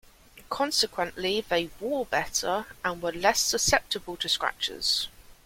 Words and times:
Consequently, 0.49 1.41
they 1.41 1.69
"wore" 1.79 2.07
better, 2.07 2.65
and 2.83 3.03
were 3.03 3.11
less 3.11 3.39
susceptible 3.39 4.17
to 4.17 4.27
scratches. 4.27 5.07